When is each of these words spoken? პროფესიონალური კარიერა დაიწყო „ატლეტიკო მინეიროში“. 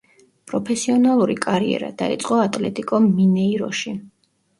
პროფესიონალური 0.51 1.35
კარიერა 1.43 1.89
დაიწყო 1.99 2.39
„ატლეტიკო 2.45 3.01
მინეიროში“. 3.05 3.95